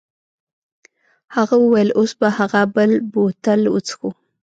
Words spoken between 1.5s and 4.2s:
وویل اوس به هغه بل بوتل وڅښو.